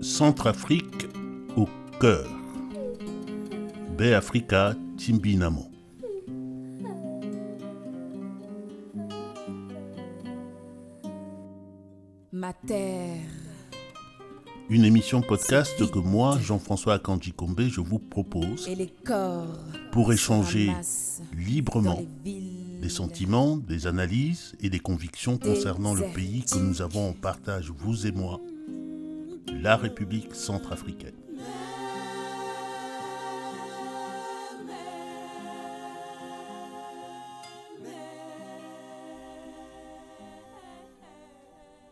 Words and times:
Centrafrique 0.00 1.06
au 1.56 1.68
cœur. 2.00 2.28
Baie 3.96 4.14
Africa 4.14 4.74
Timbinamo. 4.96 5.66
Ma 12.32 12.52
terre. 12.52 13.16
Une 14.70 14.84
émission 14.84 15.22
podcast 15.22 15.90
que 15.90 15.98
moi, 15.98 16.38
Jean-François 16.42 16.94
Akanji 16.94 17.32
Kombe, 17.32 17.62
je 17.68 17.80
vous 17.80 17.98
propose 17.98 18.68
Et 18.68 18.74
les 18.74 18.88
corps. 19.04 19.46
pour 19.90 20.12
échanger 20.12 20.70
librement 21.36 22.02
des 22.24 22.88
sentiments, 22.90 23.56
des 23.56 23.86
analyses 23.86 24.54
et 24.60 24.68
des 24.68 24.78
convictions 24.78 25.38
concernant 25.38 25.94
le 25.94 26.04
pays 26.14 26.44
que 26.44 26.58
nous 26.58 26.82
avons 26.82 27.08
en 27.08 27.12
partage, 27.14 27.72
vous 27.76 28.06
et 28.06 28.12
moi, 28.12 28.40
la 29.60 29.76
République 29.76 30.36
centrafricaine. 30.36 31.14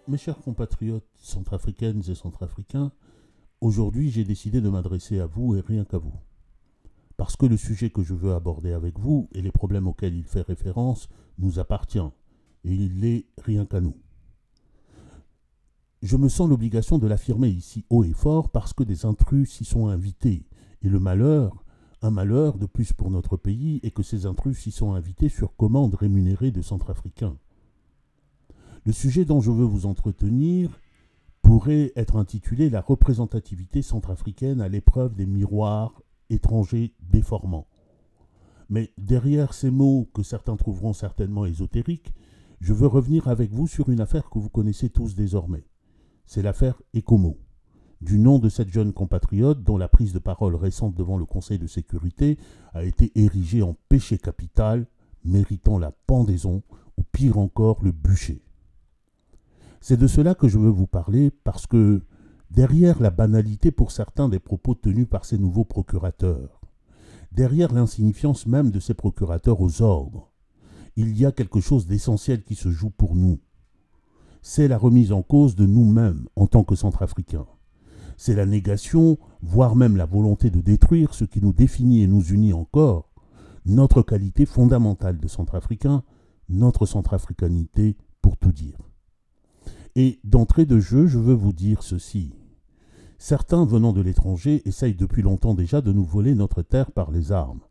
Mes 0.07 0.17
chers 0.17 0.39
compatriotes 0.39 1.03
centrafricaines 1.17 2.03
et 2.09 2.15
centrafricains, 2.15 2.93
aujourd'hui 3.61 4.13
j'ai 4.13 4.23
décidé 4.23 4.61
de 4.61 4.69
m'adresser 4.69 5.19
à 5.19 5.27
vous 5.27 5.57
et 5.57 5.61
rien 5.61 5.85
qu'à 5.85 5.99
vous. 5.99 6.15
Parce 7.17 7.35
que 7.35 7.47
le 7.47 7.57
sujet 7.57 7.91
que 7.91 8.05
je 8.05 8.15
veux 8.15 8.33
aborder 8.33 8.73
avec 8.73 8.97
vous 9.01 9.29
et 9.33 9.43
les 9.43 9.51
problèmes 9.51 9.89
auxquels 9.89 10.15
il 10.15 10.25
fait 10.25 10.43
référence 10.43 11.09
nous 11.39 11.59
appartient, 11.59 11.99
et 11.99 12.73
il 12.73 13.05
est 13.05 13.27
rien 13.39 13.67
qu'à 13.67 13.81
nous. 13.81 13.97
Je 16.07 16.17
me 16.17 16.29
sens 16.29 16.49
l'obligation 16.49 16.99
de 16.99 17.09
l'affirmer 17.09 17.49
ici 17.49 17.85
haut 17.91 18.05
et 18.05 18.13
fort 18.13 18.51
parce 18.51 18.73
que 18.73 18.85
des 18.85 19.07
intrus 19.07 19.51
s'y 19.51 19.65
sont 19.65 19.89
invités, 19.89 20.45
et 20.83 20.89
le 20.89 21.01
malheur, 21.01 21.65
un 22.01 22.13
malheur 22.13 22.59
de 22.59 22.67
plus 22.67 22.93
pour 22.93 23.11
notre 23.11 23.37
pays, 23.37 23.81
est 23.83 23.91
que 23.91 24.05
ces 24.05 24.25
intrus 24.25 24.57
s'y 24.57 24.71
sont 24.71 24.93
invités 24.93 25.29
sur 25.29 25.57
commande 25.57 25.97
rémunérée 25.97 26.53
de 26.53 26.63
Centrafricains. 26.63 27.37
Le 28.85 28.93
sujet 28.93 29.25
dont 29.25 29.41
je 29.41 29.51
veux 29.51 29.65
vous 29.65 29.85
entretenir 29.85 30.81
pourrait 31.43 31.93
être 31.97 32.15
intitulé 32.15 32.71
La 32.71 32.83
représentativité 32.83 33.83
centrafricaine 33.83 34.61
à 34.61 34.69
l'épreuve 34.69 35.17
des 35.17 35.27
miroirs 35.27 36.01
étrangers 36.31 36.95
déformants. 37.01 37.67
Mais 38.69 38.93
derrière 38.97 39.55
ces 39.55 39.73
mots 39.73 40.09
que 40.15 40.23
certains 40.23 40.55
trouveront 40.55 40.93
certainement 40.93 41.47
ésotériques, 41.47 42.13
je 42.61 42.75
veux 42.75 42.87
revenir 42.87 43.27
avec 43.27 43.51
vous 43.51 43.67
sur 43.67 43.89
une 43.89 44.01
affaire 44.01 44.31
que 44.31 44.39
vous 44.39 44.51
connaissez 44.51 44.89
tous 44.89 45.17
désormais. 45.17 45.65
C'est 46.27 46.43
l'affaire 46.43 46.81
Ecomo. 46.95 47.39
Du 48.01 48.19
nom 48.19 48.39
de 48.39 48.49
cette 48.49 48.71
jeune 48.71 48.93
compatriote 48.93 49.63
dont 49.63 49.79
la 49.79 49.89
prise 49.89 50.13
de 50.13 50.19
parole 50.19 50.55
récente 50.55 50.95
devant 50.95 51.17
le 51.17 51.25
Conseil 51.25 51.59
de 51.59 51.67
sécurité 51.67 52.37
a 52.75 52.85
été 52.85 53.13
érigée 53.15 53.63
en 53.63 53.77
péché 53.89 54.19
capital, 54.19 54.87
méritant 55.25 55.79
la 55.79 55.93
pendaison 55.93 56.63
ou 56.99 57.03
pire 57.13 57.39
encore 57.39 57.83
le 57.83 57.93
bûcher. 57.93 58.43
C'est 59.81 59.97
de 59.97 60.07
cela 60.07 60.35
que 60.35 60.49
je 60.49 60.59
veux 60.59 60.71
vous 60.71 60.87
parler 60.87 61.31
parce 61.31 61.67
que 61.67 62.03
derrière 62.51 63.01
la 63.01 63.11
banalité 63.11 63.71
pour 63.71 63.93
certains 63.93 64.29
des 64.29 64.41
propos 64.41 64.75
tenus 64.75 65.09
par 65.09 65.25
ces 65.25 65.39
nouveaux 65.39 65.65
procurateurs, 65.65 66.61
derrière 67.33 67.73
l'insignifiance 67.73 68.47
même 68.47 68.71
de 68.71 68.81
ces 68.81 68.95
procurateurs 68.95 69.61
aux 69.61 69.81
ordres, 69.81 70.33
il 70.97 71.17
y 71.17 71.25
a 71.25 71.33
quelque 71.33 71.61
chose 71.61 71.87
d'essentiel 71.87 72.43
qui 72.43 72.57
se 72.57 72.71
joue 72.71 72.91
pour 72.91 73.15
nous. 73.15 73.39
C'est 74.49 74.69
la 74.69 74.79
remise 74.79 75.11
en 75.11 75.23
cause 75.23 75.57
de 75.57 75.67
nous-mêmes 75.67 76.29
en 76.37 76.47
tant 76.47 76.63
que 76.63 76.77
Centrafricains. 76.77 77.49
C'est 78.17 78.37
la 78.37 78.47
négation, 78.47 79.19
voire 79.43 79.75
même 79.75 79.97
la 79.97 80.07
volonté 80.07 80.51
de 80.51 80.61
détruire 80.61 81.15
ce 81.15 81.25
qui 81.25 81.41
nous 81.41 81.53
définit 81.53 82.05
et 82.05 82.07
nous 82.07 82.23
unit 82.23 82.53
encore, 82.53 83.11
notre 83.65 84.03
qualité 84.03 84.47
fondamentale 84.47 85.19
de 85.19 85.27
Centrafricains, 85.27 86.05
notre 86.49 86.87
centrafricanité 86.87 87.97
pour 88.23 88.37
tout 88.37 88.53
dire. 88.53 88.79
Et 89.97 90.21
d'entrée 90.23 90.65
de 90.65 90.79
jeu, 90.79 91.09
je 91.09 91.19
veux 91.19 91.35
vous 91.35 91.53
dire 91.53 91.83
ceci. 91.83 92.33
Certains 93.19 93.65
venant 93.65 93.93
de 93.93 94.01
l'étranger 94.01 94.63
essayent 94.65 94.95
depuis 94.95 95.23
longtemps 95.23 95.55
déjà 95.55 95.81
de 95.81 95.93
nous 95.93 96.05
voler 96.05 96.37
notre 96.37 96.63
terre 96.63 96.93
par 96.93 97.11
les 97.11 97.33
armes. 97.33 97.63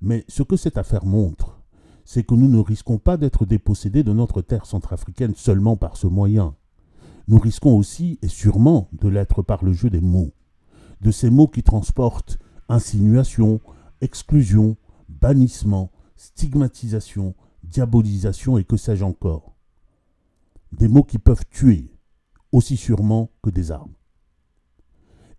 Mais 0.00 0.24
ce 0.28 0.42
que 0.42 0.56
cette 0.56 0.78
affaire 0.78 1.04
montre, 1.04 1.49
c'est 2.12 2.24
que 2.24 2.34
nous 2.34 2.48
ne 2.48 2.58
risquons 2.58 2.98
pas 2.98 3.16
d'être 3.16 3.46
dépossédés 3.46 4.02
de 4.02 4.12
notre 4.12 4.42
terre 4.42 4.66
centrafricaine 4.66 5.36
seulement 5.36 5.76
par 5.76 5.96
ce 5.96 6.08
moyen. 6.08 6.56
Nous 7.28 7.38
risquons 7.38 7.76
aussi 7.76 8.18
et 8.20 8.26
sûrement 8.26 8.88
de 8.90 9.06
l'être 9.06 9.42
par 9.42 9.64
le 9.64 9.72
jeu 9.72 9.90
des 9.90 10.00
mots. 10.00 10.32
De 11.02 11.12
ces 11.12 11.30
mots 11.30 11.46
qui 11.46 11.62
transportent 11.62 12.40
insinuation, 12.68 13.60
exclusion, 14.00 14.76
bannissement, 15.08 15.92
stigmatisation, 16.16 17.36
diabolisation 17.62 18.58
et 18.58 18.64
que 18.64 18.76
sais-je 18.76 19.04
encore. 19.04 19.54
Des 20.72 20.88
mots 20.88 21.04
qui 21.04 21.18
peuvent 21.18 21.46
tuer, 21.48 21.94
aussi 22.50 22.76
sûrement 22.76 23.30
que 23.40 23.50
des 23.50 23.70
armes. 23.70 23.94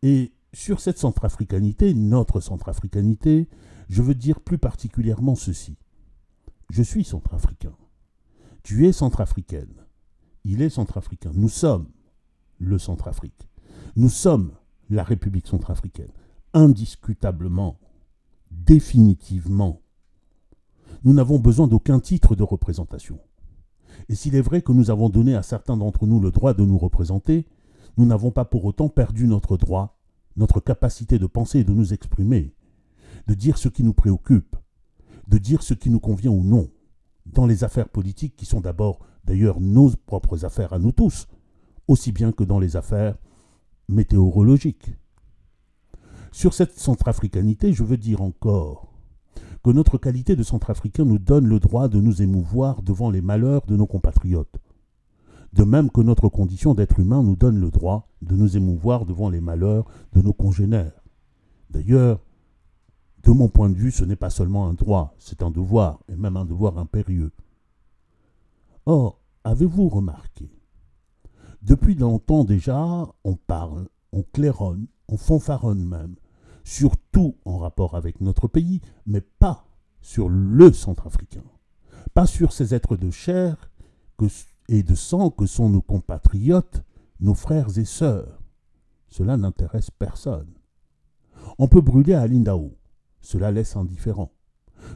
Et 0.04 0.32
sur 0.54 0.80
cette 0.80 1.00
centrafricanité, 1.00 1.94
notre 1.94 2.40
centrafricanité, 2.40 3.50
je 3.90 4.02
veux 4.02 4.16
dire 4.16 4.40
plus 4.40 4.58
particulièrement 4.58 5.36
ceci. 5.36 5.76
Je 6.72 6.84
suis 6.84 7.04
centrafricain. 7.04 7.74
Tu 8.64 8.88
es 8.88 8.94
centrafricaine. 8.94 9.74
Il 10.46 10.62
est 10.62 10.70
centrafricain. 10.70 11.32
Nous 11.34 11.50
sommes 11.50 11.88
le 12.60 12.78
Centrafrique. 12.78 13.50
Nous 13.98 14.08
sommes 14.08 14.54
la 14.90 15.04
République 15.04 15.48
centrafricaine. 15.48 16.14
Indiscutablement, 16.54 17.78
définitivement. 18.52 19.82
Nous 21.04 21.14
n'avons 21.14 21.40
besoin 21.40 21.68
d'aucun 21.68 22.00
titre 22.00 22.36
de 22.36 22.44
représentation. 22.44 23.20
Et 24.08 24.16
s'il 24.16 24.36
est 24.36 24.42
vrai 24.42 24.62
que 24.62 24.72
nous 24.72 24.92
avons 24.92 25.10
donné 25.10 25.36
à 25.36 25.44
certains 25.44 25.76
d'entre 25.76 26.06
nous 26.06 26.22
le 26.22 26.32
droit 26.32 26.54
de 26.54 26.64
nous 26.64 26.78
représenter, 26.78 27.48
nous 27.98 28.06
n'avons 28.06 28.32
pas 28.32 28.46
pour 28.46 28.64
autant 28.64 28.88
perdu 28.88 29.28
notre 29.28 29.58
droit, 29.58 30.00
notre 30.38 30.62
capacité 30.62 31.20
de 31.20 31.28
penser 31.28 31.60
et 31.60 31.64
de 31.66 31.74
nous 31.74 31.94
exprimer, 31.94 32.54
de 33.28 33.34
dire 33.34 33.58
ce 33.58 33.68
qui 33.68 33.84
nous 33.84 33.94
préoccupe, 33.94 34.56
de 35.32 35.38
dire 35.38 35.64
ce 35.64 35.74
qui 35.74 35.90
nous 35.90 36.02
convient 36.02 36.30
ou 36.30 36.44
non, 36.44 36.70
dans 37.26 37.46
les 37.46 37.64
affaires 37.64 37.88
politiques 37.88 38.36
qui 38.36 38.46
sont 38.46 38.60
d'abord 38.60 39.00
d'ailleurs 39.24 39.62
nos 39.62 39.90
propres 40.06 40.44
affaires 40.44 40.74
à 40.74 40.80
nous 40.80 40.92
tous, 40.92 41.30
aussi 41.88 42.12
bien 42.12 42.34
que 42.34 42.44
dans 42.44 42.60
les 42.60 42.76
affaires 42.76 43.18
météorologiques. 43.88 44.94
Sur 46.34 46.54
cette 46.54 46.78
centrafricanité, 46.78 47.72
je 47.72 47.84
veux 47.84 47.98
dire 47.98 48.22
encore 48.22 48.92
que 49.64 49.70
notre 49.70 49.98
qualité 49.98 50.36
de 50.36 50.44
centrafricain 50.44 51.06
nous 51.06 51.20
donne 51.20 51.48
le 51.48 51.60
droit 51.60 51.88
de 51.88 52.02
nous 52.02 52.22
émouvoir 52.22 52.82
devant 52.82 53.10
les 53.10 53.22
malheurs 53.22 53.66
de 53.68 53.78
nos 53.78 53.88
compatriotes, 53.88 54.60
de 55.54 55.64
même 55.64 55.90
que 55.90 56.02
notre 56.02 56.28
condition 56.28 56.74
d'être 56.74 57.00
humain 57.00 57.24
nous 57.24 57.38
donne 57.38 57.60
le 57.60 57.72
droit 57.72 58.10
de 58.22 58.36
nous 58.36 58.58
émouvoir 58.58 59.06
devant 59.06 59.30
les 59.30 59.42
malheurs 59.42 59.86
de 60.12 60.22
nos 60.22 60.34
congénères. 60.34 61.04
D'ailleurs, 61.70 62.20
de 63.24 63.32
mon 63.32 63.50
point 63.50 63.70
de 63.70 63.76
vue, 63.76 63.92
ce 63.92 64.04
n'est 64.04 64.16
pas 64.16 64.30
seulement 64.30 64.68
un 64.68 64.74
droit, 64.74 65.14
c'est 65.20 65.44
un 65.44 65.52
devoir, 65.52 66.00
et 66.08 66.16
même 66.16 66.38
un 66.38 66.46
devoir 66.46 66.78
impérieux. 66.78 67.32
Or, 68.86 69.20
avez-vous 69.44 69.90
remarqué? 69.90 70.50
Depuis 71.62 71.96
longtemps 71.96 72.44
déjà, 72.44 73.08
on 73.24 73.36
parle, 73.36 73.88
on 74.12 74.24
claironne, 74.24 74.88
on 75.08 75.18
fanfaronne 75.18 75.86
même, 75.86 76.16
surtout 76.64 77.36
en 77.46 77.60
rapport 77.60 77.96
avec 77.96 78.22
notre 78.22 78.48
pays, 78.48 78.82
mais 79.06 79.22
pas 79.22 79.68
sur 80.02 80.28
le 80.28 80.74
centrafricain, 80.74 81.44
pas 82.16 82.26
sur 82.26 82.54
ces 82.54 82.74
êtres 82.74 82.98
de 82.98 83.12
chair 83.12 83.70
et 84.68 84.84
de 84.84 84.96
sang 84.96 85.30
que 85.30 85.46
sont 85.46 85.70
nos 85.70 85.82
compatriotes, 85.82 86.84
nos 87.20 87.36
frères 87.36 87.78
et 87.78 87.86
sœurs. 87.86 88.42
Cela 89.10 89.38
n'intéresse 89.38 89.92
personne. 89.92 90.54
On 91.60 91.68
peut 91.68 91.82
brûler 91.82 92.14
à 92.14 92.26
Lindao, 92.26 92.76
cela 93.22 93.52
laisse 93.52 93.76
indifférent. 93.76 94.32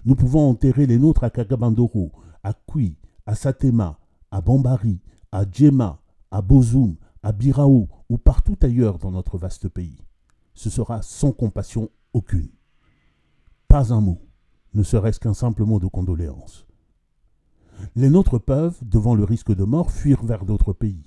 Nous 0.04 0.16
pouvons 0.16 0.50
enterrer 0.50 0.86
les 0.86 0.98
nôtres 0.98 1.24
à 1.24 1.30
Kagabandoro, 1.30 2.12
à 2.44 2.54
Kui, 2.54 2.98
à 3.26 3.36
Satema, 3.36 4.00
à 4.32 4.42
Bambari, 4.42 5.00
à 5.32 5.46
Djema, 5.50 6.02
à 6.32 6.42
Bozoum, 6.42 6.96
à 7.24 7.32
Birao 7.32 7.88
ou 8.10 8.18
partout 8.18 8.58
ailleurs 8.62 9.00
dans 9.00 9.12
notre 9.12 9.38
vaste 9.38 9.70
pays. 9.70 10.00
Ce 10.54 10.70
sera 10.70 11.02
sans 11.02 11.32
compassion 11.32 11.90
aucune. 12.14 12.50
Pas 13.68 13.94
un 13.94 14.02
mot, 14.02 14.22
ne 14.74 14.84
serait-ce 14.84 15.20
qu'un 15.20 15.34
simple 15.34 15.64
mot 15.64 15.80
de 15.80 15.88
condoléance. 15.88 16.66
Les 17.96 18.10
nôtres 18.10 18.40
peuvent, 18.40 18.78
devant 18.84 19.16
le 19.16 19.24
risque 19.24 19.54
de 19.54 19.64
mort, 19.64 19.92
fuir 19.92 20.24
vers 20.24 20.46
d'autres 20.46 20.74
pays. 20.74 21.04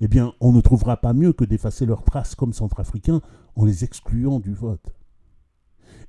Eh 0.00 0.08
bien, 0.08 0.32
on 0.40 0.52
ne 0.52 0.60
trouvera 0.60 0.96
pas 0.96 1.12
mieux 1.12 1.32
que 1.32 1.44
d'effacer 1.44 1.86
leurs 1.86 2.04
traces 2.04 2.34
comme 2.34 2.52
centrafricains 2.52 3.20
en 3.54 3.64
les 3.64 3.84
excluant 3.84 4.40
du 4.40 4.52
vote. 4.52 4.94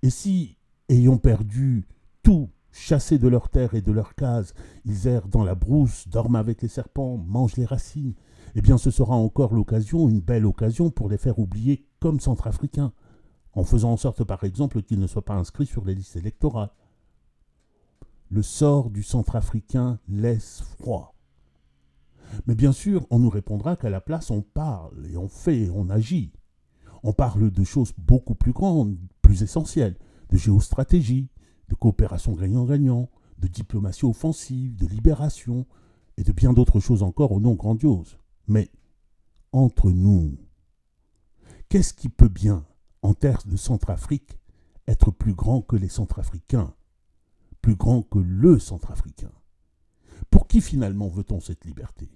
Et 0.01 0.09
si, 0.09 0.57
ayant 0.89 1.17
perdu 1.17 1.87
tout, 2.23 2.49
chassés 2.71 3.17
de 3.17 3.27
leurs 3.27 3.49
terres 3.49 3.73
et 3.73 3.81
de 3.81 3.91
leurs 3.91 4.15
cases, 4.15 4.53
ils 4.83 5.07
errent 5.07 5.29
dans 5.29 5.43
la 5.43 5.55
brousse, 5.55 6.07
dorment 6.07 6.35
avec 6.35 6.61
les 6.61 6.67
serpents, 6.67 7.17
mangent 7.17 7.55
les 7.55 7.65
racines, 7.65 8.13
eh 8.55 8.61
bien 8.61 8.77
ce 8.77 8.91
sera 8.91 9.15
encore 9.15 9.53
l'occasion, 9.53 10.09
une 10.09 10.21
belle 10.21 10.45
occasion 10.45 10.89
pour 10.89 11.09
les 11.09 11.17
faire 11.17 11.39
oublier 11.39 11.85
comme 11.99 12.19
centrafricains, 12.19 12.93
en 13.53 13.63
faisant 13.63 13.93
en 13.93 13.97
sorte 13.97 14.23
par 14.23 14.43
exemple 14.43 14.81
qu'ils 14.81 14.99
ne 14.99 15.07
soient 15.07 15.25
pas 15.25 15.35
inscrits 15.35 15.65
sur 15.65 15.85
les 15.85 15.95
listes 15.95 16.17
électorales. 16.17 16.71
Le 18.29 18.41
sort 18.41 18.89
du 18.89 19.03
centrafricain 19.03 19.99
laisse 20.09 20.61
froid. 20.61 21.15
Mais 22.47 22.55
bien 22.55 22.71
sûr, 22.71 23.05
on 23.09 23.19
nous 23.19 23.29
répondra 23.29 23.75
qu'à 23.75 23.89
la 23.89 24.01
place, 24.01 24.31
on 24.31 24.41
parle 24.41 25.05
et 25.09 25.15
on 25.15 25.29
fait, 25.29 25.69
on 25.69 25.89
agit. 25.89 26.33
On 27.03 27.13
parle 27.13 27.51
de 27.51 27.63
choses 27.63 27.93
beaucoup 27.97 28.35
plus 28.35 28.51
grandes, 28.51 28.97
plus 29.25 29.41
essentielles, 29.41 29.97
de 30.29 30.37
géostratégie, 30.37 31.29
de 31.69 31.73
coopération 31.73 32.33
gagnant-gagnant, 32.33 33.09
de 33.39 33.47
diplomatie 33.47 34.05
offensive, 34.05 34.75
de 34.75 34.85
libération, 34.85 35.65
et 36.17 36.23
de 36.23 36.31
bien 36.31 36.53
d'autres 36.53 36.79
choses 36.79 37.01
encore 37.01 37.31
au 37.31 37.39
nom 37.39 37.55
grandiose. 37.55 38.19
Mais, 38.47 38.69
entre 39.51 39.89
nous, 39.89 40.37
qu'est-ce 41.69 41.95
qui 41.95 42.07
peut 42.07 42.29
bien, 42.29 42.67
en 43.01 43.15
terre 43.15 43.41
de 43.47 43.57
Centrafrique, 43.57 44.37
être 44.87 45.09
plus 45.09 45.33
grand 45.33 45.63
que 45.63 45.75
les 45.75 45.89
Centrafricains, 45.89 46.75
plus 47.63 47.75
grand 47.75 48.03
que 48.03 48.19
le 48.19 48.59
Centrafricain? 48.59 49.31
Pour 50.29 50.47
qui 50.47 50.61
finalement 50.61 51.07
veut-on 51.07 51.39
cette 51.39 51.65
liberté? 51.65 52.11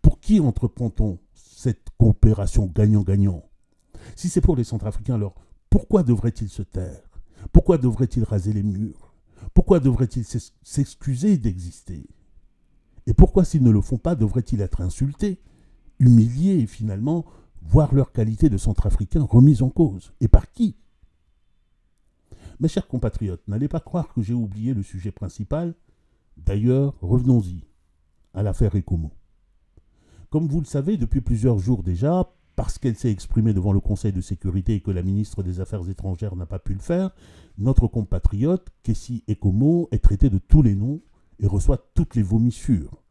Pour 0.00 0.20
qui 0.20 0.38
entreprend-on 0.38 1.18
cette 1.34 1.90
coopération 1.98 2.66
gagnant-gagnant? 2.66 3.42
Si 4.14 4.28
c'est 4.28 4.40
pour 4.40 4.54
les 4.54 4.62
Centrafricains, 4.62 5.16
alors 5.16 5.34
pourquoi 5.76 6.02
devraient-ils 6.02 6.48
se 6.48 6.62
taire? 6.62 7.02
Pourquoi 7.52 7.76
devraient-ils 7.76 8.24
raser 8.24 8.54
les 8.54 8.62
murs? 8.62 9.12
Pourquoi 9.52 9.78
devraient-ils 9.78 10.24
s'excuser 10.62 11.36
d'exister? 11.36 12.08
Et 13.06 13.12
pourquoi 13.12 13.44
s'ils 13.44 13.62
ne 13.62 13.70
le 13.70 13.82
font 13.82 13.98
pas, 13.98 14.14
devraient-ils 14.14 14.62
être 14.62 14.80
insultés, 14.80 15.38
humiliés 15.98 16.60
et 16.60 16.66
finalement 16.66 17.26
voir 17.60 17.94
leur 17.94 18.12
qualité 18.12 18.48
de 18.48 18.56
centrafricain 18.56 19.22
remise 19.22 19.60
en 19.60 19.68
cause? 19.68 20.14
Et 20.22 20.28
par 20.28 20.50
qui? 20.50 20.78
Mes 22.58 22.68
chers 22.68 22.88
compatriotes, 22.88 23.46
n'allez 23.46 23.68
pas 23.68 23.80
croire 23.80 24.14
que 24.14 24.22
j'ai 24.22 24.32
oublié 24.32 24.72
le 24.72 24.82
sujet 24.82 25.12
principal. 25.12 25.74
D'ailleurs, 26.38 26.94
revenons-y 27.02 27.66
à 28.32 28.42
l'affaire 28.42 28.74
Ecomo. 28.74 29.12
Comme 30.30 30.48
vous 30.48 30.60
le 30.60 30.66
savez, 30.66 30.96
depuis 30.96 31.20
plusieurs 31.20 31.58
jours 31.58 31.82
déjà, 31.82 32.32
parce 32.56 32.78
qu'elle 32.78 32.96
s'est 32.96 33.10
exprimée 33.10 33.52
devant 33.52 33.72
le 33.72 33.80
Conseil 33.80 34.12
de 34.12 34.22
sécurité 34.22 34.74
et 34.74 34.80
que 34.80 34.90
la 34.90 35.02
ministre 35.02 35.42
des 35.42 35.60
Affaires 35.60 35.88
étrangères 35.88 36.36
n'a 36.36 36.46
pas 36.46 36.58
pu 36.58 36.72
le 36.72 36.80
faire, 36.80 37.10
notre 37.58 37.86
compatriote, 37.86 38.68
Kessi 38.82 39.22
Ekomo, 39.28 39.88
est 39.92 40.02
traité 40.02 40.30
de 40.30 40.38
tous 40.38 40.62
les 40.62 40.74
noms 40.74 41.02
et 41.38 41.46
reçoit 41.46 41.90
toutes 41.94 42.16
les 42.16 42.22
vomissures. 42.22 43.02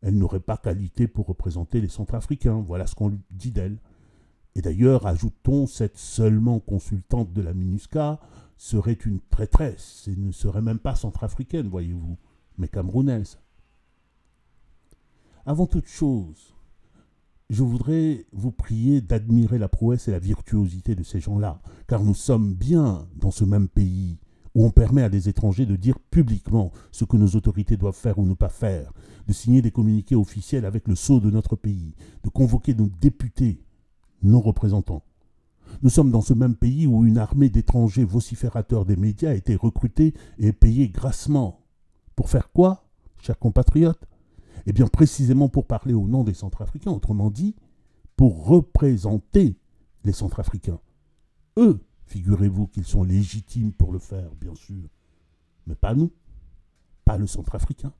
Elle 0.00 0.16
n'aurait 0.16 0.40
pas 0.40 0.56
qualité 0.56 1.06
pour 1.06 1.26
représenter 1.26 1.82
les 1.82 1.88
Centrafricains, 1.88 2.64
voilà 2.66 2.86
ce 2.86 2.94
qu'on 2.94 3.10
lui 3.10 3.20
dit 3.30 3.52
d'elle. 3.52 3.78
Et 4.54 4.62
d'ailleurs, 4.62 5.06
ajoutons, 5.06 5.66
cette 5.66 5.98
seulement 5.98 6.58
consultante 6.58 7.34
de 7.34 7.42
la 7.42 7.52
MINUSCA 7.52 8.20
serait 8.56 8.94
une 8.94 9.20
traîtresse 9.20 10.08
et 10.08 10.16
ne 10.16 10.32
serait 10.32 10.62
même 10.62 10.78
pas 10.78 10.94
centrafricaine, 10.94 11.68
voyez-vous, 11.68 12.16
mais 12.56 12.68
camerounaise. 12.68 13.38
Avant 15.44 15.66
toute 15.66 15.88
chose, 15.88 16.55
je 17.48 17.62
voudrais 17.62 18.26
vous 18.32 18.50
prier 18.50 19.00
d'admirer 19.00 19.58
la 19.58 19.68
prouesse 19.68 20.08
et 20.08 20.10
la 20.10 20.18
virtuosité 20.18 20.94
de 20.94 21.02
ces 21.02 21.20
gens-là, 21.20 21.60
car 21.86 22.02
nous 22.02 22.14
sommes 22.14 22.54
bien 22.54 23.06
dans 23.16 23.30
ce 23.30 23.44
même 23.44 23.68
pays 23.68 24.18
où 24.54 24.64
on 24.64 24.70
permet 24.70 25.02
à 25.02 25.10
des 25.10 25.28
étrangers 25.28 25.66
de 25.66 25.76
dire 25.76 25.98
publiquement 25.98 26.72
ce 26.90 27.04
que 27.04 27.18
nos 27.18 27.28
autorités 27.28 27.76
doivent 27.76 27.94
faire 27.94 28.18
ou 28.18 28.24
ne 28.24 28.34
pas 28.34 28.48
faire, 28.48 28.90
de 29.28 29.32
signer 29.32 29.60
des 29.60 29.70
communiqués 29.70 30.16
officiels 30.16 30.64
avec 30.64 30.88
le 30.88 30.96
sceau 30.96 31.20
de 31.20 31.30
notre 31.30 31.56
pays, 31.56 31.94
de 32.24 32.30
convoquer 32.30 32.74
nos 32.74 32.88
députés, 32.88 33.60
nos 34.22 34.40
représentants. 34.40 35.02
Nous 35.82 35.90
sommes 35.90 36.10
dans 36.10 36.22
ce 36.22 36.32
même 36.32 36.56
pays 36.56 36.86
où 36.86 37.04
une 37.04 37.18
armée 37.18 37.50
d'étrangers 37.50 38.04
vociférateurs 38.04 38.86
des 38.86 38.96
médias 38.96 39.30
a 39.30 39.34
été 39.34 39.54
recrutée 39.56 40.14
et 40.38 40.52
payée 40.52 40.88
grassement. 40.88 41.60
Pour 42.14 42.30
faire 42.30 42.50
quoi, 42.50 42.88
chers 43.20 43.38
compatriotes? 43.38 44.08
Eh 44.64 44.72
bien, 44.72 44.86
précisément 44.86 45.48
pour 45.48 45.66
parler 45.66 45.94
au 45.94 46.08
nom 46.08 46.24
des 46.24 46.34
Centrafricains, 46.34 46.90
autrement 46.90 47.30
dit, 47.30 47.54
pour 48.16 48.46
représenter 48.46 49.56
les 50.04 50.12
Centrafricains. 50.12 50.80
Eux, 51.58 51.80
figurez-vous 52.06 52.68
qu'ils 52.68 52.86
sont 52.86 53.02
légitimes 53.02 53.72
pour 53.72 53.92
le 53.92 53.98
faire, 53.98 54.34
bien 54.34 54.54
sûr, 54.54 54.88
mais 55.66 55.74
pas 55.74 55.94
nous, 55.94 56.12
pas 57.04 57.18
le 57.18 57.26
Centrafricain. 57.26 57.92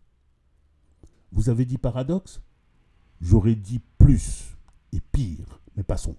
Vous 1.33 1.49
avez 1.49 1.65
dit 1.65 1.79
paradoxe? 1.79 2.41
J'aurais 3.21 3.55
dit 3.55 3.81
plus 3.99 4.57
et 4.93 5.01
pire, 5.01 5.61
mais 5.77 5.83
passons. 5.83 6.17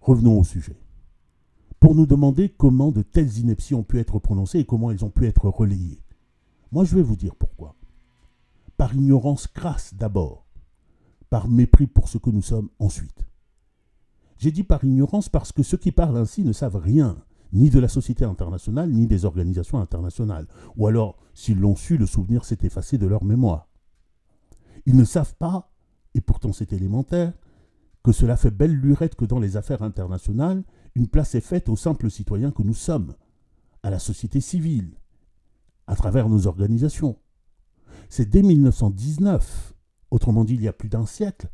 Revenons 0.00 0.38
au 0.38 0.44
sujet. 0.44 0.78
Pour 1.78 1.94
nous 1.94 2.06
demander 2.06 2.50
comment 2.50 2.92
de 2.92 3.02
telles 3.02 3.38
inepties 3.38 3.74
ont 3.74 3.82
pu 3.82 3.98
être 3.98 4.18
prononcées 4.18 4.58
et 4.58 4.66
comment 4.66 4.90
elles 4.90 5.04
ont 5.04 5.10
pu 5.10 5.26
être 5.26 5.48
relayées. 5.48 6.02
Moi, 6.72 6.84
je 6.84 6.94
vais 6.94 7.02
vous 7.02 7.16
dire 7.16 7.34
pourquoi 7.34 7.74
par 8.80 8.94
ignorance 8.94 9.46
crasse 9.46 9.92
d'abord, 9.92 10.46
par 11.28 11.48
mépris 11.48 11.86
pour 11.86 12.08
ce 12.08 12.16
que 12.16 12.30
nous 12.30 12.40
sommes 12.40 12.70
ensuite. 12.78 13.26
J'ai 14.38 14.52
dit 14.52 14.64
par 14.64 14.82
ignorance 14.82 15.28
parce 15.28 15.52
que 15.52 15.62
ceux 15.62 15.76
qui 15.76 15.92
parlent 15.92 16.16
ainsi 16.16 16.44
ne 16.44 16.54
savent 16.54 16.78
rien, 16.78 17.22
ni 17.52 17.68
de 17.68 17.78
la 17.78 17.88
société 17.88 18.24
internationale, 18.24 18.90
ni 18.90 19.06
des 19.06 19.26
organisations 19.26 19.80
internationales, 19.80 20.46
ou 20.78 20.86
alors, 20.86 21.18
s'ils 21.34 21.60
l'ont 21.60 21.76
su, 21.76 21.98
le 21.98 22.06
souvenir 22.06 22.46
s'est 22.46 22.60
effacé 22.62 22.96
de 22.96 23.06
leur 23.06 23.22
mémoire. 23.22 23.68
Ils 24.86 24.96
ne 24.96 25.04
savent 25.04 25.34
pas, 25.34 25.74
et 26.14 26.22
pourtant 26.22 26.54
c'est 26.54 26.72
élémentaire, 26.72 27.34
que 28.02 28.12
cela 28.12 28.38
fait 28.38 28.50
belle 28.50 28.72
lurette 28.72 29.14
que 29.14 29.26
dans 29.26 29.40
les 29.40 29.58
affaires 29.58 29.82
internationales, 29.82 30.64
une 30.94 31.08
place 31.08 31.34
est 31.34 31.42
faite 31.42 31.68
aux 31.68 31.76
simples 31.76 32.10
citoyens 32.10 32.50
que 32.50 32.62
nous 32.62 32.72
sommes, 32.72 33.14
à 33.82 33.90
la 33.90 33.98
société 33.98 34.40
civile, 34.40 34.94
à 35.86 35.96
travers 35.96 36.30
nos 36.30 36.46
organisations. 36.46 37.18
C'est 38.12 38.28
dès 38.28 38.42
1919, 38.42 39.72
autrement 40.10 40.42
dit 40.42 40.54
il 40.54 40.62
y 40.62 40.68
a 40.68 40.72
plus 40.72 40.88
d'un 40.88 41.06
siècle, 41.06 41.48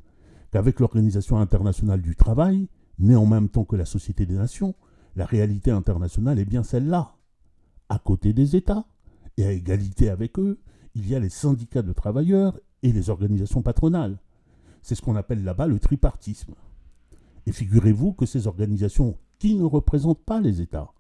qu'avec 0.51 0.81
l'Organisation 0.81 1.39
internationale 1.39 2.01
du 2.01 2.17
travail, 2.17 2.71
née 2.99 3.15
en 3.15 3.27
même 3.27 3.51
temps 3.51 3.67
que 3.67 3.77
la 3.77 3.85
Société 3.85 4.25
des 4.25 4.37
Nations, 4.37 4.75
la 5.17 5.27
réalité 5.27 5.71
internationale 5.71 6.39
est 6.39 6.47
bien 6.47 6.63
celle-là. 6.63 7.15
À 7.91 7.99
côté 7.99 8.33
des 8.33 8.57
États, 8.57 8.87
et 9.37 9.45
à 9.45 9.53
égalité 9.53 10.09
avec 10.09 10.39
eux, 10.39 10.59
il 10.95 11.07
y 11.07 11.15
a 11.15 11.21
les 11.21 11.29
syndicats 11.29 11.83
de 11.83 11.93
travailleurs 11.93 12.59
et 12.83 12.91
les 12.91 13.11
organisations 13.11 13.61
patronales. 13.61 14.19
C'est 14.81 14.95
ce 14.95 15.03
qu'on 15.03 15.17
appelle 15.17 15.45
là-bas 15.45 15.67
le 15.67 15.79
tripartisme. 15.79 16.55
Et 17.45 17.53
figurez-vous 17.53 18.15
que 18.15 18.25
ces 18.25 18.47
organisations, 18.47 19.19
qui 19.39 19.57
ne 19.57 19.65
représentent 19.65 20.25
pas 20.25 20.41
les 20.41 20.63
États, 20.63 20.91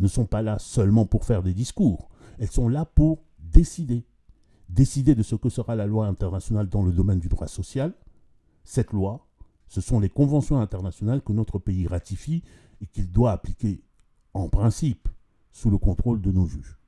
ne 0.00 0.08
sont 0.08 0.26
pas 0.26 0.42
là 0.42 0.58
seulement 0.58 1.06
pour 1.06 1.24
faire 1.24 1.44
des 1.44 1.54
discours, 1.54 2.10
elles 2.40 2.50
sont 2.50 2.68
là 2.68 2.84
pour 2.84 3.22
décider 3.38 4.04
décider 4.68 5.14
de 5.14 5.22
ce 5.22 5.34
que 5.34 5.48
sera 5.48 5.74
la 5.76 5.86
loi 5.86 6.06
internationale 6.06 6.68
dans 6.68 6.82
le 6.82 6.92
domaine 6.92 7.20
du 7.20 7.28
droit 7.28 7.48
social. 7.48 7.92
Cette 8.64 8.92
loi, 8.92 9.26
ce 9.68 9.80
sont 9.80 10.00
les 10.00 10.08
conventions 10.08 10.60
internationales 10.60 11.22
que 11.22 11.32
notre 11.32 11.58
pays 11.58 11.86
ratifie 11.86 12.42
et 12.80 12.86
qu'il 12.86 13.10
doit 13.10 13.32
appliquer 13.32 13.82
en 14.32 14.48
principe 14.48 15.08
sous 15.52 15.70
le 15.70 15.78
contrôle 15.78 16.20
de 16.20 16.32
nos 16.32 16.46
juges. 16.46 16.78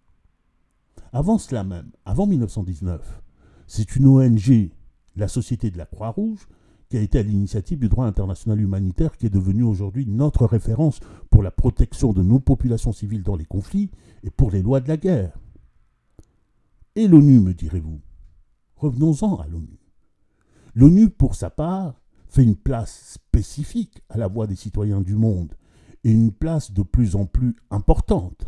Avant 1.12 1.38
cela 1.38 1.64
même, 1.64 1.90
avant 2.04 2.26
1919, 2.26 3.22
c'est 3.66 3.96
une 3.96 4.06
ONG, 4.06 4.70
la 5.16 5.28
Société 5.28 5.70
de 5.70 5.78
la 5.78 5.86
Croix-Rouge, 5.86 6.48
qui 6.88 6.96
a 6.96 7.00
été 7.00 7.18
à 7.18 7.22
l'initiative 7.22 7.78
du 7.78 7.88
droit 7.88 8.06
international 8.06 8.60
humanitaire 8.60 9.16
qui 9.16 9.26
est 9.26 9.30
devenu 9.30 9.62
aujourd'hui 9.62 10.06
notre 10.06 10.46
référence 10.46 11.00
pour 11.30 11.42
la 11.42 11.50
protection 11.50 12.12
de 12.12 12.22
nos 12.22 12.38
populations 12.38 12.92
civiles 12.92 13.22
dans 13.22 13.36
les 13.36 13.44
conflits 13.44 13.90
et 14.22 14.30
pour 14.30 14.50
les 14.50 14.62
lois 14.62 14.80
de 14.80 14.88
la 14.88 14.96
guerre. 14.96 15.36
Et 16.98 17.08
l'ONU, 17.08 17.40
me 17.40 17.52
direz-vous 17.52 18.00
Revenons-en 18.76 19.36
à 19.36 19.46
l'ONU. 19.46 19.78
L'ONU, 20.74 21.10
pour 21.10 21.34
sa 21.34 21.50
part, 21.50 22.00
fait 22.26 22.42
une 22.42 22.56
place 22.56 23.12
spécifique 23.12 24.02
à 24.08 24.16
la 24.16 24.28
voix 24.28 24.46
des 24.46 24.56
citoyens 24.56 25.02
du 25.02 25.14
monde, 25.14 25.52
et 26.04 26.10
une 26.10 26.32
place 26.32 26.72
de 26.72 26.82
plus 26.82 27.14
en 27.14 27.26
plus 27.26 27.54
importante. 27.70 28.46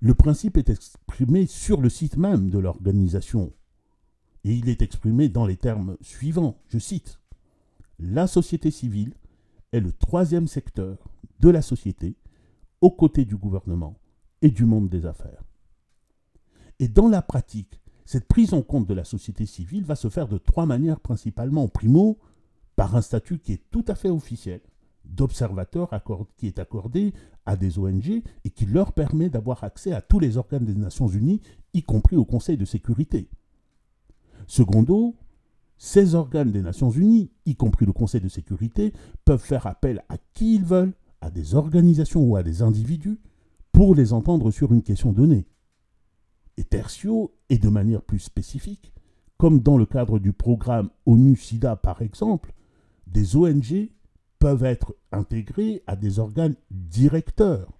Le 0.00 0.14
principe 0.14 0.56
est 0.56 0.70
exprimé 0.70 1.46
sur 1.46 1.82
le 1.82 1.90
site 1.90 2.16
même 2.16 2.48
de 2.48 2.58
l'organisation, 2.58 3.52
et 4.44 4.54
il 4.54 4.70
est 4.70 4.80
exprimé 4.80 5.28
dans 5.28 5.44
les 5.44 5.58
termes 5.58 5.98
suivants, 6.00 6.62
je 6.68 6.78
cite, 6.78 7.20
La 7.98 8.26
société 8.26 8.70
civile 8.70 9.12
est 9.72 9.80
le 9.80 9.92
troisième 9.92 10.46
secteur 10.46 10.96
de 11.40 11.50
la 11.50 11.60
société 11.60 12.16
aux 12.80 12.92
côtés 12.92 13.26
du 13.26 13.36
gouvernement 13.36 13.98
et 14.40 14.50
du 14.50 14.64
monde 14.64 14.88
des 14.88 15.04
affaires. 15.04 15.42
Et 16.78 16.88
dans 16.88 17.08
la 17.08 17.22
pratique, 17.22 17.80
cette 18.04 18.28
prise 18.28 18.54
en 18.54 18.62
compte 18.62 18.86
de 18.86 18.94
la 18.94 19.04
société 19.04 19.46
civile 19.46 19.84
va 19.84 19.96
se 19.96 20.08
faire 20.08 20.28
de 20.28 20.38
trois 20.38 20.66
manières 20.66 21.00
principalement. 21.00 21.68
Primo, 21.68 22.18
par 22.76 22.94
un 22.94 23.02
statut 23.02 23.38
qui 23.38 23.52
est 23.52 23.62
tout 23.70 23.84
à 23.88 23.94
fait 23.94 24.10
officiel, 24.10 24.60
d'observateur 25.04 25.90
qui 26.36 26.46
est 26.46 26.58
accordé 26.58 27.14
à 27.46 27.56
des 27.56 27.78
ONG 27.78 28.22
et 28.44 28.50
qui 28.50 28.66
leur 28.66 28.92
permet 28.92 29.30
d'avoir 29.30 29.64
accès 29.64 29.92
à 29.92 30.02
tous 30.02 30.18
les 30.18 30.36
organes 30.36 30.64
des 30.64 30.74
Nations 30.74 31.08
Unies, 31.08 31.40
y 31.74 31.82
compris 31.82 32.16
au 32.16 32.24
Conseil 32.24 32.56
de 32.56 32.64
sécurité. 32.64 33.28
Secondo, 34.46 35.16
ces 35.78 36.14
organes 36.14 36.52
des 36.52 36.62
Nations 36.62 36.90
Unies, 36.90 37.30
y 37.44 37.56
compris 37.56 37.86
le 37.86 37.92
Conseil 37.92 38.20
de 38.20 38.28
sécurité, 38.28 38.92
peuvent 39.24 39.42
faire 39.42 39.66
appel 39.66 40.04
à 40.08 40.16
qui 40.34 40.56
ils 40.56 40.64
veulent, 40.64 40.94
à 41.20 41.30
des 41.30 41.54
organisations 41.54 42.22
ou 42.22 42.36
à 42.36 42.42
des 42.42 42.62
individus, 42.62 43.20
pour 43.72 43.94
les 43.94 44.12
entendre 44.12 44.50
sur 44.50 44.72
une 44.72 44.82
question 44.82 45.12
donnée. 45.12 45.46
Et 46.56 46.64
tertio, 46.64 47.34
et 47.48 47.58
de 47.58 47.68
manière 47.68 48.02
plus 48.02 48.18
spécifique, 48.18 48.92
comme 49.36 49.60
dans 49.60 49.76
le 49.76 49.86
cadre 49.86 50.18
du 50.18 50.32
programme 50.32 50.90
ONU-SIDA 51.04 51.76
par 51.76 52.02
exemple, 52.02 52.52
des 53.06 53.36
ONG 53.36 53.90
peuvent 54.38 54.64
être 54.64 54.94
intégrées 55.12 55.82
à 55.86 55.96
des 55.96 56.18
organes 56.18 56.56
directeurs, 56.70 57.78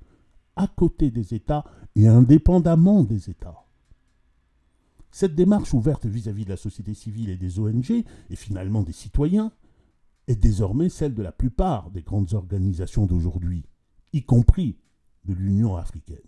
à 0.57 0.69
côté 0.69 1.11
des 1.11 1.35
États 1.35 1.65
et 1.95 2.07
indépendamment 2.07 3.03
des 3.03 3.31
États. 3.31 3.67
Cette 5.11 5.35
démarche 5.35 5.73
ouverte 5.73 6.05
vis-à-vis 6.05 6.45
de 6.45 6.51
la 6.51 6.57
société 6.57 6.93
civile 6.93 7.31
et 7.31 7.37
des 7.37 7.59
ONG, 7.59 7.91
et 7.91 8.37
finalement 8.37 8.83
des 8.83 8.93
citoyens, 8.93 9.53
est 10.27 10.37
désormais 10.37 10.89
celle 10.89 11.15
de 11.15 11.23
la 11.23 11.33
plupart 11.33 11.91
des 11.91 12.03
grandes 12.03 12.35
organisations 12.35 13.07
d'aujourd'hui, 13.07 13.65
y 14.13 14.23
compris 14.23 14.77
de 15.25 15.33
l'Union 15.33 15.77
africaine. 15.77 16.19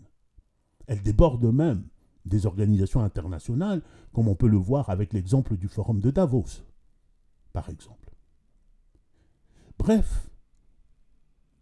Elle 0.86 1.02
déborde 1.02 1.44
même 1.52 1.84
des 2.28 2.46
organisations 2.46 3.02
internationales, 3.02 3.82
comme 4.12 4.28
on 4.28 4.34
peut 4.34 4.48
le 4.48 4.56
voir 4.56 4.90
avec 4.90 5.12
l'exemple 5.12 5.56
du 5.56 5.68
Forum 5.68 6.00
de 6.00 6.10
Davos, 6.10 6.62
par 7.52 7.68
exemple. 7.70 8.14
Bref, 9.78 10.28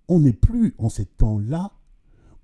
on 0.09 0.21
n'est 0.21 0.33
plus 0.33 0.75
en 0.79 0.89
ces 0.89 1.07
temps-là 1.07 1.73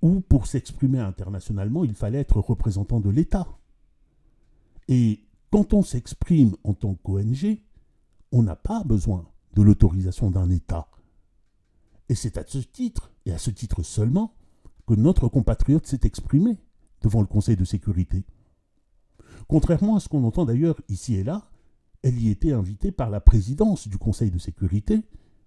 où, 0.02 0.20
pour 0.20 0.46
s'exprimer 0.46 0.98
internationalement, 0.98 1.84
il 1.84 1.94
fallait 1.94 2.20
être 2.20 2.40
représentant 2.40 3.00
de 3.00 3.10
l'État. 3.10 3.46
Et 4.88 5.24
quand 5.50 5.72
on 5.74 5.82
s'exprime 5.82 6.56
en 6.64 6.74
tant 6.74 6.94
qu'ONG, 6.94 7.60
on 8.32 8.42
n'a 8.42 8.56
pas 8.56 8.82
besoin 8.84 9.28
de 9.54 9.62
l'autorisation 9.62 10.30
d'un 10.30 10.50
État. 10.50 10.88
Et 12.08 12.14
c'est 12.14 12.36
à 12.36 12.44
ce 12.46 12.58
titre, 12.58 13.12
et 13.26 13.32
à 13.32 13.38
ce 13.38 13.50
titre 13.50 13.82
seulement, 13.82 14.34
que 14.86 14.94
notre 14.94 15.28
compatriote 15.28 15.86
s'est 15.86 16.00
exprimé 16.04 16.58
devant 17.02 17.20
le 17.20 17.26
Conseil 17.26 17.56
de 17.56 17.64
sécurité. 17.64 18.24
Contrairement 19.48 19.96
à 19.96 20.00
ce 20.00 20.08
qu'on 20.08 20.24
entend 20.24 20.44
d'ailleurs 20.44 20.80
ici 20.88 21.14
et 21.16 21.24
là, 21.24 21.50
elle 22.02 22.18
y 22.18 22.30
était 22.30 22.52
invitée 22.52 22.92
par 22.92 23.10
la 23.10 23.20
présidence 23.20 23.88
du 23.88 23.98
Conseil 23.98 24.30
de 24.30 24.38
sécurité, 24.38 25.02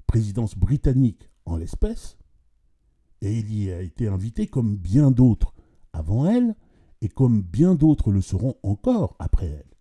présidence 0.07 0.57
britannique 0.57 1.29
en 1.45 1.57
l'espèce, 1.57 2.17
et 3.21 3.39
elle 3.39 3.53
y 3.53 3.71
a 3.71 3.81
été 3.81 4.07
invitée 4.07 4.47
comme 4.47 4.75
bien 4.75 5.11
d'autres 5.11 5.53
avant 5.93 6.25
elle, 6.25 6.55
et 7.01 7.09
comme 7.09 7.41
bien 7.41 7.75
d'autres 7.75 8.11
le 8.11 8.21
seront 8.21 8.55
encore 8.63 9.15
après 9.19 9.47
elle. 9.47 9.75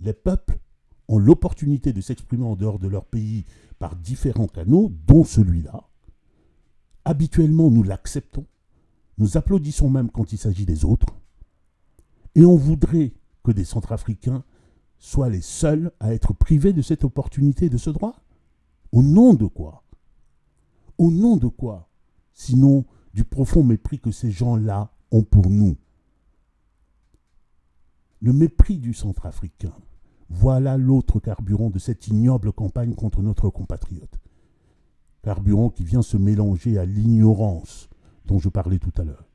Les 0.00 0.12
peuples 0.12 0.58
ont 1.08 1.18
l'opportunité 1.18 1.92
de 1.92 2.00
s'exprimer 2.00 2.44
en 2.44 2.56
dehors 2.56 2.78
de 2.78 2.88
leur 2.88 3.04
pays 3.04 3.44
par 3.78 3.96
différents 3.96 4.46
canaux, 4.46 4.92
dont 5.06 5.24
celui-là. 5.24 5.88
Habituellement, 7.04 7.70
nous 7.70 7.82
l'acceptons, 7.82 8.46
nous 9.20 9.36
applaudissons 9.36 9.90
même 9.90 10.10
quand 10.10 10.32
il 10.32 10.38
s'agit 10.38 10.64
des 10.64 10.84
autres, 10.86 11.14
et 12.34 12.44
on 12.46 12.56
voudrait 12.56 13.12
que 13.44 13.52
des 13.52 13.66
Centrafricains 13.66 14.44
soient 14.98 15.28
les 15.28 15.42
seuls 15.42 15.92
à 16.00 16.14
être 16.14 16.32
privés 16.32 16.72
de 16.72 16.80
cette 16.80 17.04
opportunité, 17.04 17.68
de 17.68 17.76
ce 17.76 17.90
droit. 17.90 18.16
Au 18.92 19.02
nom 19.02 19.34
de 19.34 19.46
quoi? 19.46 19.84
Au 20.96 21.10
nom 21.10 21.36
de 21.36 21.48
quoi? 21.48 21.90
Sinon 22.32 22.86
du 23.12 23.24
profond 23.24 23.62
mépris 23.62 23.98
que 23.98 24.10
ces 24.10 24.30
gens-là 24.30 24.90
ont 25.10 25.22
pour 25.22 25.50
nous. 25.50 25.76
Le 28.20 28.32
mépris 28.32 28.78
du 28.78 28.94
Centrafricain, 28.94 29.74
voilà 30.30 30.78
l'autre 30.78 31.20
carburant 31.20 31.68
de 31.68 31.78
cette 31.78 32.08
ignoble 32.08 32.52
campagne 32.52 32.94
contre 32.94 33.20
notre 33.20 33.50
compatriote. 33.50 34.18
Carburant 35.22 35.68
qui 35.68 35.84
vient 35.84 36.02
se 36.02 36.16
mélanger 36.16 36.78
à 36.78 36.86
l'ignorance 36.86 37.89
dont 38.30 38.38
je 38.38 38.48
parlais 38.48 38.78
tout 38.78 38.92
à 38.96 39.04
l'heure. 39.04 39.26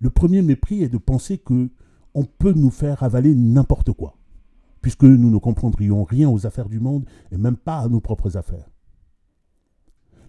Le 0.00 0.10
premier 0.10 0.40
mépris 0.42 0.82
est 0.82 0.88
de 0.88 0.98
penser 0.98 1.38
que 1.38 1.70
on 2.14 2.24
peut 2.24 2.52
nous 2.52 2.70
faire 2.70 3.02
avaler 3.02 3.34
n'importe 3.34 3.92
quoi, 3.92 4.16
puisque 4.80 5.04
nous 5.04 5.30
ne 5.30 5.38
comprendrions 5.38 6.04
rien 6.04 6.28
aux 6.28 6.46
affaires 6.46 6.68
du 6.68 6.80
monde 6.80 7.04
et 7.30 7.36
même 7.36 7.56
pas 7.56 7.78
à 7.78 7.88
nos 7.88 8.00
propres 8.00 8.36
affaires. 8.36 8.68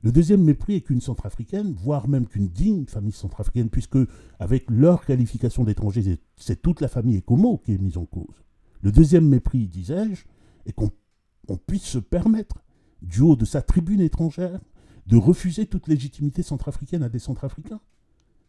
Le 0.03 0.11
deuxième 0.11 0.43
mépris 0.43 0.75
est 0.75 0.81
qu'une 0.81 0.99
centrafricaine, 0.99 1.73
voire 1.73 2.09
même 2.09 2.27
qu'une 2.27 2.49
digne 2.49 2.85
famille 2.85 3.13
centrafricaine, 3.13 3.69
puisque 3.69 3.97
avec 4.37 4.69
leur 4.69 5.05
qualification 5.05 5.63
d'étranger, 5.63 6.19
c'est 6.35 6.61
toute 6.61 6.81
la 6.81 6.89
famille 6.89 7.17
Ecomo 7.19 7.57
qui 7.57 7.73
est 7.73 7.77
mise 7.77 7.97
en 7.97 8.05
cause. 8.05 8.43
Le 8.81 8.91
deuxième 8.91 9.27
mépris, 9.27 9.67
disais-je, 9.67 10.25
est 10.65 10.73
qu'on 10.73 11.57
puisse 11.65 11.83
se 11.83 11.99
permettre, 11.99 12.61
du 13.01 13.21
haut 13.21 13.37
de 13.37 13.45
sa 13.45 13.61
tribune 13.61 14.01
étrangère, 14.01 14.59
de 15.07 15.17
refuser 15.17 15.65
toute 15.67 15.87
légitimité 15.87 16.43
centrafricaine 16.43 17.03
à 17.03 17.09
des 17.09 17.19
centrafricains, 17.19 17.81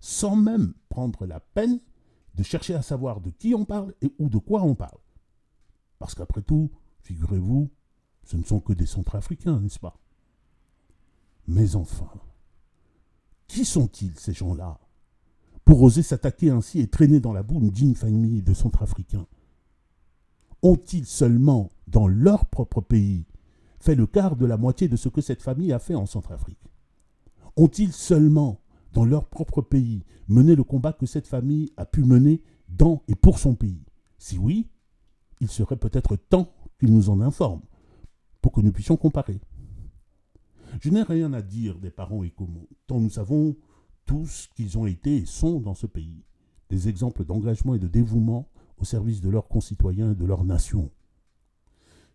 sans 0.00 0.36
même 0.36 0.74
prendre 0.88 1.26
la 1.26 1.40
peine 1.40 1.80
de 2.34 2.42
chercher 2.42 2.74
à 2.74 2.82
savoir 2.82 3.20
de 3.20 3.30
qui 3.30 3.54
on 3.54 3.64
parle 3.64 3.94
et 4.02 4.12
ou 4.18 4.28
de 4.28 4.38
quoi 4.38 4.62
on 4.62 4.74
parle. 4.74 4.98
Parce 5.98 6.14
qu'après 6.14 6.42
tout, 6.42 6.70
figurez-vous, 7.02 7.70
ce 8.24 8.36
ne 8.36 8.44
sont 8.44 8.60
que 8.60 8.72
des 8.72 8.86
centrafricains, 8.86 9.60
n'est-ce 9.60 9.78
pas? 9.78 9.98
Mais 11.46 11.76
enfin, 11.76 12.10
qui 13.46 13.64
sont-ils 13.64 14.18
ces 14.18 14.32
gens-là 14.32 14.80
pour 15.64 15.82
oser 15.82 16.02
s'attaquer 16.02 16.50
ainsi 16.50 16.80
et 16.80 16.88
traîner 16.88 17.20
dans 17.20 17.32
la 17.32 17.42
boue 17.42 17.60
une 17.60 17.70
digne 17.70 17.94
famille 17.94 18.42
de 18.42 18.54
centrafricains? 18.54 19.26
Ont-ils 20.62 21.06
seulement, 21.06 21.70
dans 21.86 22.08
leur 22.08 22.46
propre 22.46 22.80
pays, 22.80 23.26
fait 23.84 23.94
le 23.94 24.06
quart 24.06 24.34
de 24.36 24.46
la 24.46 24.56
moitié 24.56 24.88
de 24.88 24.96
ce 24.96 25.10
que 25.10 25.20
cette 25.20 25.42
famille 25.42 25.72
a 25.72 25.78
fait 25.78 25.94
en 25.94 26.06
Centrafrique 26.06 26.70
Ont-ils 27.56 27.92
seulement, 27.92 28.62
dans 28.94 29.04
leur 29.04 29.28
propre 29.28 29.60
pays, 29.60 30.04
mené 30.26 30.56
le 30.56 30.64
combat 30.64 30.94
que 30.94 31.04
cette 31.04 31.26
famille 31.26 31.70
a 31.76 31.84
pu 31.84 32.02
mener 32.02 32.42
dans 32.68 33.02
et 33.08 33.14
pour 33.14 33.38
son 33.38 33.54
pays? 33.54 33.84
Si 34.16 34.38
oui, 34.38 34.70
il 35.40 35.48
serait 35.48 35.76
peut-être 35.76 36.16
temps 36.16 36.50
qu'ils 36.80 36.94
nous 36.94 37.10
en 37.10 37.20
informent, 37.20 37.60
pour 38.40 38.52
que 38.52 38.62
nous 38.62 38.72
puissions 38.72 38.96
comparer. 38.96 39.38
Je 40.80 40.88
n'ai 40.88 41.02
rien 41.02 41.34
à 41.34 41.42
dire 41.42 41.78
des 41.78 41.90
parents 41.90 42.24
écomos, 42.24 42.68
tant 42.86 43.00
nous 43.00 43.10
savons 43.10 43.54
tous 44.06 44.48
qu'ils 44.56 44.78
ont 44.78 44.86
été 44.86 45.18
et 45.18 45.26
sont 45.26 45.60
dans 45.60 45.74
ce 45.74 45.86
pays, 45.86 46.24
des 46.70 46.88
exemples 46.88 47.24
d'engagement 47.24 47.74
et 47.74 47.78
de 47.78 47.88
dévouement 47.88 48.48
au 48.78 48.84
service 48.84 49.20
de 49.20 49.28
leurs 49.28 49.48
concitoyens 49.48 50.12
et 50.12 50.16
de 50.16 50.24
leur 50.24 50.42
nation. 50.42 50.90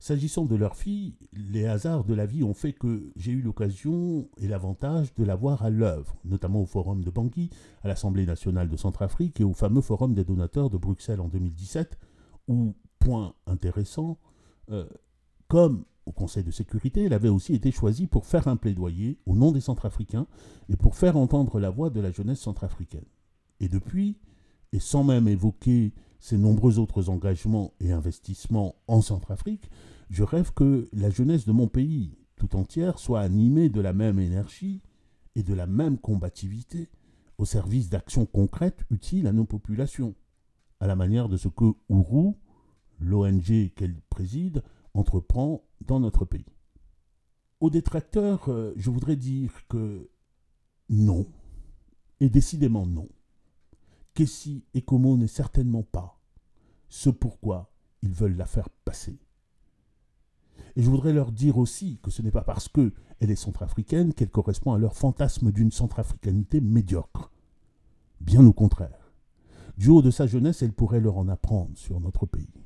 S'agissant 0.02 0.46
de 0.46 0.56
leur 0.56 0.78
fille, 0.78 1.16
les 1.34 1.66
hasards 1.66 2.06
de 2.06 2.14
la 2.14 2.26
vie 2.26 2.44
ont 2.44 2.54
fait 2.54 2.72
que 2.72 3.12
j'ai 3.18 3.34
eu 3.34 3.42
l'occasion 3.42 4.30
et 4.38 4.48
l'avantage 4.48 5.14
de 5.16 5.26
la 5.26 5.36
voir 5.36 5.62
à 5.62 5.70
l'œuvre, 5.70 6.16
notamment 6.24 6.62
au 6.62 6.66
Forum 6.66 7.04
de 7.04 7.12
Bangui, 7.12 7.50
à 7.84 7.90
l'Assemblée 7.90 8.26
nationale 8.26 8.70
de 8.70 8.78
Centrafrique 8.78 9.42
et 9.42 9.44
au 9.44 9.52
fameux 9.54 9.82
Forum 9.82 10.14
des 10.14 10.24
donateurs 10.24 10.70
de 10.70 10.78
Bruxelles 10.78 11.20
en 11.20 11.28
2017, 11.28 11.98
où, 12.48 12.76
point 13.00 13.34
intéressant, 13.46 14.18
euh, 14.72 14.88
comme 15.50 15.84
au 16.06 16.14
Conseil 16.14 16.46
de 16.46 16.52
sécurité, 16.52 17.04
elle 17.04 17.14
avait 17.14 17.28
aussi 17.28 17.54
été 17.54 17.70
choisie 17.70 18.08
pour 18.08 18.26
faire 18.26 18.48
un 18.48 18.56
plaidoyer 18.56 19.20
au 19.26 19.36
nom 19.36 19.52
des 19.52 19.62
Centrafricains 19.62 20.28
et 20.70 20.78
pour 20.78 20.96
faire 20.96 21.18
entendre 21.18 21.60
la 21.60 21.70
voix 21.70 21.90
de 21.90 22.00
la 22.00 22.12
jeunesse 22.12 22.40
centrafricaine. 22.40 23.06
Et 23.60 23.68
depuis, 23.68 24.18
et 24.72 24.80
sans 24.80 25.04
même 25.04 25.28
évoquer 25.28 25.94
ses 26.20 26.38
nombreux 26.38 26.80
autres 26.80 27.10
engagements 27.10 27.74
et 27.80 27.92
investissements 27.92 28.76
en 28.88 29.02
Centrafrique, 29.02 29.70
je 30.10 30.24
rêve 30.24 30.52
que 30.54 30.90
la 30.94 31.10
jeunesse 31.10 31.46
de 31.46 31.52
mon 31.52 31.68
pays 31.68 32.18
tout 32.36 32.56
entière 32.56 33.00
soit 33.00 33.22
animée 33.22 33.70
de 33.70 33.82
la 33.82 33.94
même 33.94 34.20
énergie 34.20 34.82
et 35.36 35.44
de 35.44 35.54
la 35.54 35.68
même 35.68 35.98
combativité 35.98 36.90
au 37.38 37.46
service 37.46 37.90
d'actions 37.90 38.26
concrètes 38.26 38.84
utiles 38.90 39.28
à 39.28 39.32
nos 39.32 39.46
populations, 39.46 40.16
à 40.80 40.88
la 40.88 40.96
manière 40.96 41.30
de 41.30 41.38
ce 41.38 41.48
que 41.48 41.74
Ourou, 41.88 42.38
l'ONG 43.00 43.72
qu'elle 43.76 43.96
préside, 44.10 44.64
entreprend 44.94 45.64
dans 45.86 46.00
notre 46.00 46.26
pays. 46.26 46.46
Aux 47.62 47.70
détracteurs, 47.70 48.50
euh, 48.50 48.74
je 48.76 48.90
voudrais 48.90 49.16
dire 49.16 49.52
que 49.68 50.10
non, 50.90 51.26
et 52.20 52.30
décidément 52.30 52.86
non. 52.86 53.08
Kessie 54.20 54.66
et 54.74 54.82
Como 54.82 55.16
n'est 55.16 55.28
certainement 55.28 55.84
pas 55.84 56.20
ce 56.90 57.10
pourquoi 57.10 57.72
ils 58.02 58.14
veulent 58.14 58.36
la 58.36 58.46
faire 58.46 58.68
passer. 58.70 59.18
Et 60.76 60.82
je 60.84 60.90
voudrais 60.90 61.14
leur 61.14 61.32
dire 61.32 61.58
aussi 61.58 62.02
que 62.04 62.12
ce 62.12 62.22
n'est 62.22 62.30
pas 62.30 62.44
parce 62.44 62.68
qu'elle 62.68 62.92
est 63.22 63.38
centrafricaine 63.38 64.14
qu'elle 64.14 64.30
correspond 64.30 64.74
à 64.74 64.78
leur 64.78 64.94
fantasme 64.98 65.54
d'une 65.54 65.72
centrafricanité 65.72 66.60
médiocre. 66.60 67.32
Bien 68.20 68.46
au 68.46 68.52
contraire. 68.52 69.14
Du 69.78 69.88
haut 69.88 70.02
de 70.02 70.12
sa 70.12 70.28
jeunesse, 70.28 70.64
elle 70.64 70.74
pourrait 70.74 71.00
leur 71.00 71.18
en 71.18 71.30
apprendre 71.30 71.78
sur 71.78 72.02
notre 72.02 72.26
pays. 72.26 72.66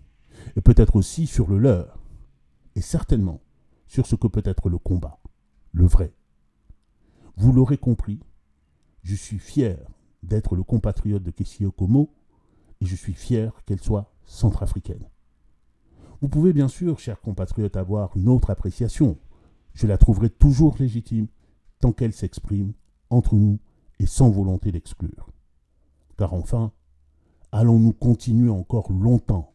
Et 0.55 0.62
peut-être 0.62 0.95
aussi 0.95 1.27
sur 1.27 1.48
le 1.48 1.60
leur. 1.60 2.00
Et 2.75 2.81
certainement 2.81 3.43
sur 3.86 4.07
ce 4.07 4.15
que 4.15 4.25
peut 4.25 4.41
être 4.43 4.69
le 4.69 4.79
combat, 4.79 5.19
le 5.72 5.86
vrai. 5.86 6.15
Vous 7.38 7.53
l'aurez 7.53 7.77
compris, 7.77 8.22
je 9.03 9.13
suis 9.13 9.38
fier 9.38 9.77
d'être 10.24 10.56
le 10.56 10.63
compatriote 10.63 11.24
de 11.24 11.32
Kessie 11.32 11.65
Okomo 11.65 12.13
et 12.82 12.86
je 12.86 12.96
suis 12.96 13.13
fier 13.13 13.53
qu'elle 13.65 13.82
soit 13.82 14.12
centrafricaine. 14.25 15.10
Vous 16.22 16.30
pouvez 16.30 16.53
bien 16.53 16.70
sûr, 16.70 17.00
chers 17.00 17.22
compatriotes, 17.22 17.75
avoir 17.75 18.15
une 18.15 18.30
autre 18.30 18.50
appréciation. 18.50 19.18
Je 19.74 19.88
la 19.88 19.98
trouverai 19.98 20.30
toujours 20.30 20.75
légitime, 20.80 21.27
tant 21.80 21.92
qu'elle 21.92 22.13
s'exprime 22.13 22.74
entre 23.10 23.36
nous 23.36 23.60
et 24.00 24.06
sans 24.06 24.30
volonté 24.30 24.72
d'exclure. 24.72 25.30
Car 26.18 26.34
enfin, 26.34 26.72
allons-nous 27.51 27.94
continuer 27.94 28.50
encore 28.50 28.92
longtemps 28.92 29.53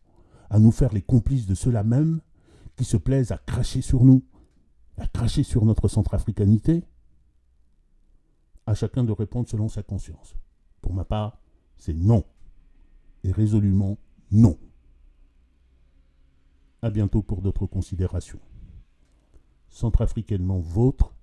à 0.51 0.59
nous 0.59 0.71
faire 0.71 0.93
les 0.93 1.03
complices 1.03 1.47
de 1.47 1.55
ceux-là 1.55 1.85
même 1.85 2.21
qui 2.77 2.85
se 2.85 2.97
plaisent 2.97 3.33
à 3.33 3.39
cracher 3.39 3.81
sur 3.81 4.05
nous, 4.05 4.25
à 4.99 5.07
cracher 5.07 5.43
sur 5.43 5.65
notre 5.65 5.89
centrafricanité? 5.89 6.85
À 8.67 8.75
chacun 8.75 9.05
de 9.05 9.13
répondre 9.13 9.49
selon 9.49 9.69
sa 9.69 9.83
conscience. 9.83 10.35
Pour 10.81 10.95
ma 10.95 11.05
part, 11.05 11.41
c'est 11.77 11.95
non. 11.95 12.25
Et 13.25 13.33
résolument 13.33 13.99
non. 14.31 14.59
À 16.83 16.91
bientôt 16.91 17.23
pour 17.23 17.43
d'autres 17.43 17.67
considérations. 17.67 18.41
Centrafricainement 19.69 20.61
vôtre, 20.61 21.15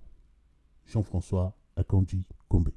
Jean-François 0.85 1.57
Akanji 1.75 2.27
Kombe. 2.47 2.71